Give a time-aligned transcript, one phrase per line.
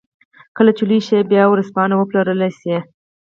[0.57, 2.75] کله چې لوی شي بايد ورځپاڼې وپلورلای شي.